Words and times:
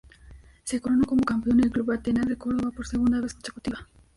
Se 0.63 0.81
coronó 0.81 1.05
como 1.05 1.23
campeón 1.23 1.59
el 1.63 1.69
club 1.69 1.91
Atenas 1.91 2.25
de 2.25 2.35
Córdoba, 2.35 2.71
por 2.71 2.87
segunda 2.87 3.21
vez 3.21 3.35
consecutiva. 3.35 3.87